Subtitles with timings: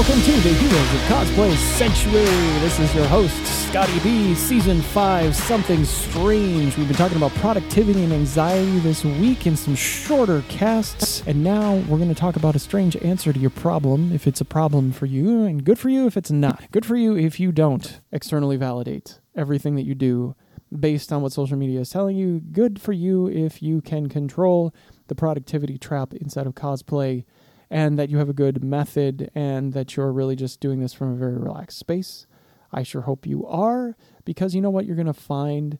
[0.00, 2.24] Welcome to the Heroes of Cosplay Sanctuary.
[2.60, 3.36] This is your host,
[3.68, 6.74] Scotty B, Season 5, Something Strange.
[6.78, 11.74] We've been talking about productivity and anxiety this week in some shorter casts, and now
[11.86, 14.90] we're going to talk about a strange answer to your problem if it's a problem
[14.90, 16.70] for you, and good for you if it's not.
[16.70, 20.34] Good for you if you don't externally validate everything that you do
[20.74, 22.40] based on what social media is telling you.
[22.40, 24.74] Good for you if you can control
[25.08, 27.26] the productivity trap inside of cosplay
[27.70, 31.12] and that you have a good method and that you're really just doing this from
[31.12, 32.26] a very relaxed space.
[32.72, 35.78] I sure hope you are because you know what you're going to find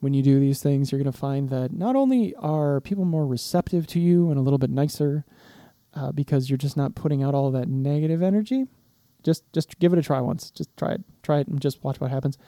[0.00, 0.90] when you do these things?
[0.90, 4.42] You're going to find that not only are people more receptive to you and a
[4.42, 5.24] little bit nicer
[5.94, 8.66] uh, because you're just not putting out all that negative energy.
[9.22, 10.50] Just just give it a try once.
[10.50, 11.02] Just try it.
[11.22, 12.38] Try it and just watch what happens.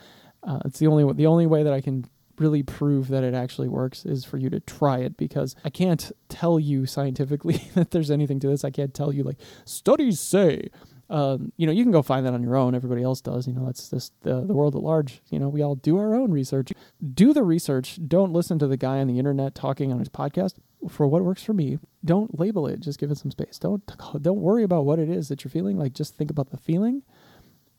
[0.42, 2.04] Uh, it's the only the only way that I can
[2.38, 6.12] really prove that it actually works is for you to try it because I can't
[6.28, 8.64] tell you scientifically that there's anything to this.
[8.64, 10.68] I can't tell you like studies say.
[11.10, 12.74] Um, you know, you can go find that on your own.
[12.74, 13.46] Everybody else does.
[13.46, 15.20] You know, that's just the, the world at large.
[15.28, 16.72] You know, we all do our own research.
[17.12, 17.98] Do the research.
[18.08, 20.54] Don't listen to the guy on the internet talking on his podcast.
[20.88, 22.80] For what works for me, don't label it.
[22.80, 23.58] Just give it some space.
[23.58, 23.82] Don't
[24.20, 25.78] don't worry about what it is that you're feeling.
[25.78, 27.02] Like just think about the feeling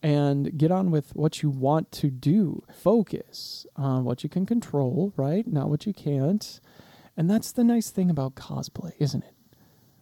[0.02, 2.62] and get on with what you want to do.
[2.72, 5.46] Focus on what you can control, right?
[5.46, 6.60] Not what you can't.
[7.16, 9.34] And that's the nice thing about cosplay, isn't it?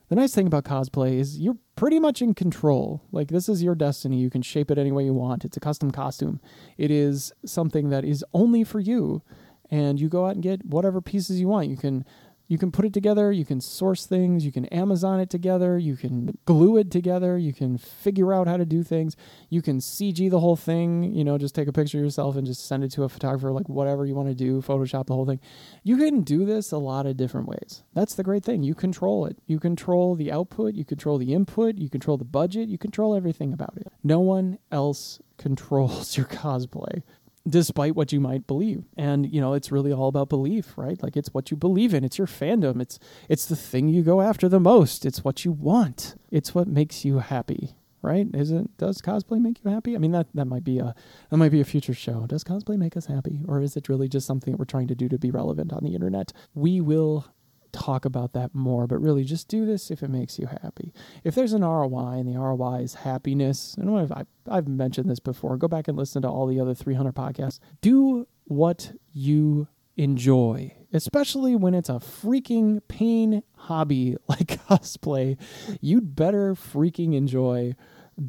[0.08, 3.02] The nice thing about cosplay is you're pretty much in control.
[3.10, 4.18] Like, this is your destiny.
[4.18, 5.44] You can shape it any way you want.
[5.44, 6.40] It's a custom costume.
[6.76, 9.22] It is something that is only for you.
[9.70, 11.70] And you go out and get whatever pieces you want.
[11.70, 12.04] You can
[12.46, 15.96] you can put it together, you can source things, you can Amazon it together, you
[15.96, 19.16] can glue it together, you can figure out how to do things,
[19.48, 22.46] you can CG the whole thing, you know, just take a picture of yourself and
[22.46, 25.26] just send it to a photographer, like whatever you want to do, Photoshop the whole
[25.26, 25.40] thing.
[25.82, 27.82] You can do this a lot of different ways.
[27.94, 28.62] That's the great thing.
[28.62, 29.38] You control it.
[29.46, 33.52] You control the output, you control the input, you control the budget, you control everything
[33.52, 33.90] about it.
[34.02, 37.02] No one else controls your cosplay
[37.48, 38.84] despite what you might believe.
[38.96, 41.02] And you know it's really all about belief right?
[41.02, 42.04] Like it's what you believe in.
[42.04, 42.80] It's your fandom.
[42.80, 45.04] It's it's the thing you go after the most.
[45.04, 46.16] It's what you want.
[46.30, 47.74] It's what makes you happy
[48.04, 48.26] right?
[48.34, 49.94] Is it does cosplay make you happy?
[49.94, 50.94] I mean that that might be a
[51.30, 52.26] that might be a future show.
[52.26, 53.40] Does cosplay make us happy?
[53.48, 55.82] Or is it really just something that we're trying to do to be relevant on
[55.82, 56.32] the internet?
[56.54, 57.26] We will
[57.74, 60.94] talk about that more, but really just do this if it makes you happy.
[61.24, 64.12] If there's an ROI and the ROI is happiness, and I've,
[64.48, 67.58] I've mentioned this before, go back and listen to all the other 300 podcasts.
[67.80, 75.36] Do what you enjoy, especially when it's a freaking pain hobby like cosplay.
[75.80, 77.74] You'd better freaking enjoy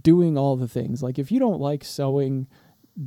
[0.02, 1.04] doing all the things.
[1.04, 2.48] Like if you don't like sewing,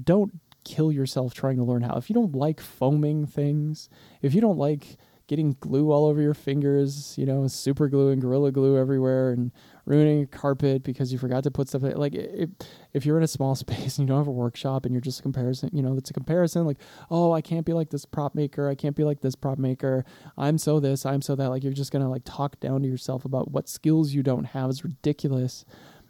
[0.05, 0.33] don't
[0.65, 1.97] kill yourself trying to learn how.
[1.97, 3.89] If you don't like foaming things,
[4.23, 4.99] if you don't like
[5.29, 9.53] getting glue all over your fingers, you know, super glue and gorilla glue everywhere and
[9.85, 12.51] ruining a carpet because you forgot to put stuff like it,
[12.95, 15.21] if you're in a small space and you don't have a workshop and you're just
[15.21, 16.79] a comparison, you know, it's a comparison like,
[17.11, 20.05] oh, I can't be like this prop maker, I can't be like this prop maker.
[20.39, 22.89] I'm so this, I'm so that like you're just going to like talk down to
[22.89, 25.67] yourself about what skills you don't have is ridiculous.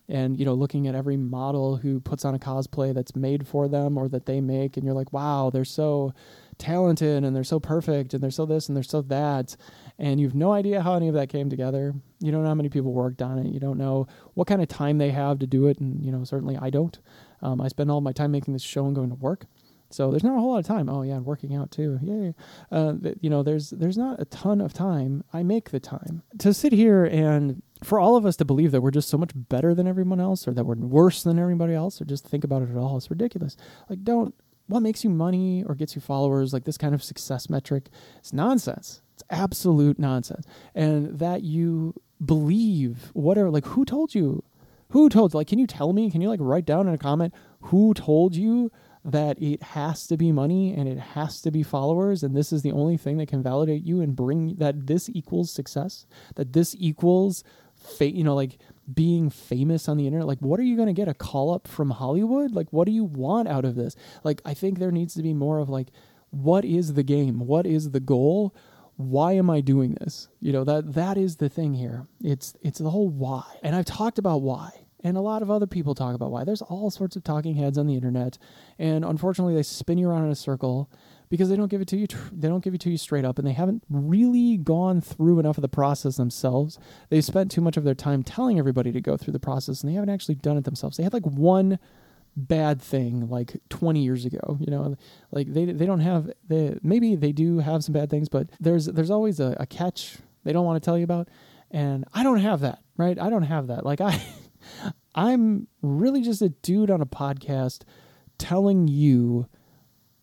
[0.08, 3.68] And you know, looking at every model who puts on a cosplay that's made for
[3.68, 6.14] them or that they make and you're like, "Wow, they're so
[6.58, 9.56] talented and they're so perfect and they're so this and they're so that
[9.98, 11.94] and you've no idea how any of that came together.
[12.20, 13.52] You don't know how many people worked on it.
[13.52, 16.24] You don't know what kind of time they have to do it and you know
[16.24, 16.98] certainly i don't.
[17.40, 19.46] Um, i spend all my time making this show and going to work.
[19.90, 20.88] So there's not a whole lot of time.
[20.88, 21.98] Oh yeah and working out too.
[22.02, 22.34] Yay.
[22.70, 25.24] Uh, you know there's there's not a ton of time.
[25.32, 26.22] I make the time.
[26.38, 29.30] To sit here and for all of us to believe that we're just so much
[29.34, 32.62] better than everyone else or that we're worse than everybody else or just think about
[32.62, 33.56] it at all it's ridiculous
[33.88, 34.34] like don't
[34.68, 37.88] what makes you money or gets you followers, like this kind of success metric,
[38.18, 39.00] it's nonsense.
[39.14, 40.46] It's absolute nonsense.
[40.74, 41.94] And that you
[42.24, 44.44] believe whatever, like who told you?
[44.92, 46.10] Who told, like, can you tell me?
[46.10, 48.70] Can you like write down in a comment who told you
[49.04, 52.62] that it has to be money and it has to be followers and this is
[52.62, 56.06] the only thing that can validate you and bring that this equals success?
[56.36, 57.44] That this equals
[57.78, 58.58] fate, you know, like
[58.92, 61.68] being famous on the internet like what are you going to get a call up
[61.68, 62.52] from hollywood?
[62.52, 63.94] Like what do you want out of this?
[64.24, 65.88] Like i think there needs to be more of like
[66.30, 67.40] what is the game?
[67.40, 68.54] What is the goal?
[68.96, 70.28] Why am i doing this?
[70.40, 72.06] You know that that is the thing here.
[72.22, 73.44] It's it's the whole why.
[73.62, 76.44] And i've talked about why and a lot of other people talk about why.
[76.44, 78.38] There's all sorts of talking heads on the internet
[78.78, 80.90] and unfortunately they spin you around in a circle
[81.28, 83.24] because they don't give it to you tr- they don't give it to you straight
[83.24, 86.78] up and they haven't really gone through enough of the process themselves.
[87.10, 89.90] They've spent too much of their time telling everybody to go through the process and
[89.90, 90.96] they haven't actually done it themselves.
[90.96, 91.78] They had like one
[92.36, 94.96] bad thing like 20 years ago you know?
[95.32, 98.86] Like they they don't have they maybe they do have some bad things but there's
[98.86, 101.28] there's always a, a catch they don't want to tell you about
[101.70, 103.18] and i don't have that right?
[103.18, 103.86] I don't have that.
[103.86, 104.20] Like i
[105.14, 107.82] I'm really just a dude on a podcast
[108.38, 109.48] telling you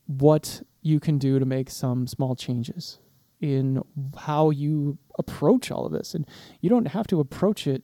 [0.08, 3.00] what you can do to make some small changes
[3.42, 3.82] in
[4.18, 6.14] how you approach all of this.
[6.14, 6.28] And
[6.62, 7.84] you don't have to approach it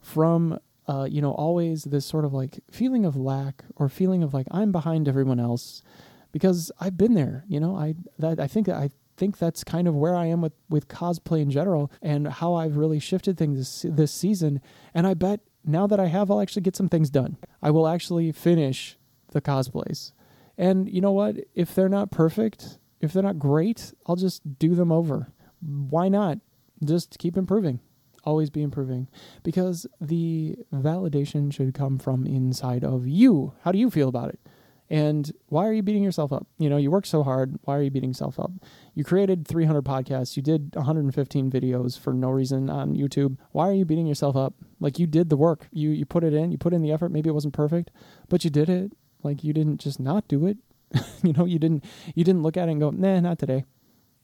[0.00, 4.32] from, uh, you know, always this sort of like feeling of lack or feeling of
[4.32, 5.82] like I'm behind everyone else
[6.30, 9.94] because I've been there, you know, I, that, I think I think that's kind of
[9.94, 13.96] where I am with, with cosplay in general and how I've really shifted things this,
[13.96, 14.60] this season.
[14.94, 17.36] And I bet now that I have, I'll actually get some things done.
[17.60, 18.96] I will actually finish
[19.32, 20.12] the cosplays.
[20.56, 21.36] And you know what?
[21.54, 25.32] If they're not perfect, if they're not great, I'll just do them over.
[25.60, 26.38] Why not?
[26.84, 27.80] Just keep improving.
[28.24, 29.08] Always be improving.
[29.42, 33.54] Because the validation should come from inside of you.
[33.62, 34.40] How do you feel about it?
[34.88, 36.46] And why are you beating yourself up?
[36.58, 37.58] You know, you work so hard.
[37.62, 38.52] Why are you beating yourself up?
[38.94, 40.36] You created 300 podcasts.
[40.36, 43.36] You did 115 videos for no reason on YouTube.
[43.50, 44.54] Why are you beating yourself up?
[44.78, 45.68] Like you did the work.
[45.72, 46.52] You you put it in.
[46.52, 47.10] You put in the effort.
[47.10, 47.90] Maybe it wasn't perfect,
[48.28, 48.92] but you did it.
[49.22, 50.58] Like you didn't just not do it.
[51.22, 51.84] you know, you didn't
[52.14, 53.64] you didn't look at it and go, "Nah, not today."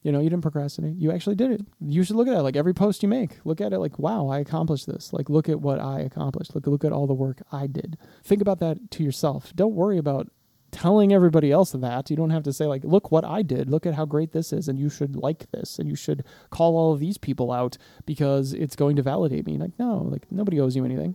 [0.02, 0.96] You know, you didn't procrastinate.
[0.96, 1.60] You actually did it.
[1.80, 3.38] You should look at it like every post you make.
[3.44, 6.54] Look at it like, "Wow, I accomplished this." Like look at what I accomplished.
[6.54, 7.96] Look look at all the work I did.
[8.22, 9.52] Think about that to yourself.
[9.56, 10.28] Don't worry about
[10.72, 12.10] telling everybody else that.
[12.10, 13.70] You don't have to say like, "Look what I did.
[13.70, 16.76] Look at how great this is and you should like this and you should call
[16.76, 17.76] all of these people out
[18.06, 21.14] because it's going to validate me." Like, no, like nobody owes you anything.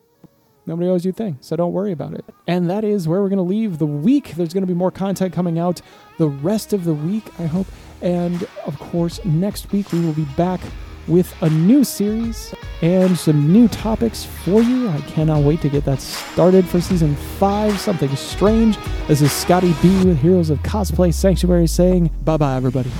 [0.66, 2.26] Nobody owes you a thing, so don't worry about it.
[2.46, 4.36] And that is where we're going to leave the week.
[4.36, 5.82] There's going to be more content coming out
[6.18, 7.68] the rest of the week, I hope.
[8.02, 10.60] And of course, next week we will be back
[11.08, 14.90] with a new series and some new topics for you.
[14.90, 17.80] I cannot wait to get that started for season five.
[17.80, 18.78] Something strange.
[19.08, 22.92] This is Scotty B with Heroes of Cosplay Sanctuary saying bye bye, everybody.